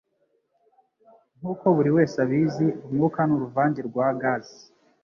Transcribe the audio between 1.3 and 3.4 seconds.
Nkuko buriwese abizi, umwuka ni